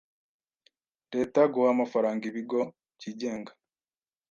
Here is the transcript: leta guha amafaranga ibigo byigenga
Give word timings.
leta 1.15 1.39
guha 1.53 1.69
amafaranga 1.75 2.23
ibigo 2.31 2.59
byigenga 2.97 3.51